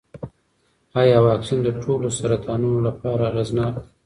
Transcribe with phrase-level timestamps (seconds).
[1.01, 3.89] ایا واکسین د ټولو سرطانونو لپاره اغېزناک دی؟